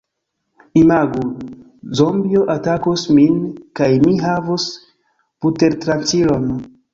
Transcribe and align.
Imagu... 0.83 1.25
zombio 1.99 2.41
atakus 2.53 3.03
min 3.19 3.37
kaj 3.81 3.91
mi 4.07 4.17
havus 4.25 4.67
butertranĉilon 5.45 6.51